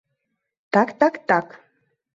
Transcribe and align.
Так-так-так... 0.73 1.47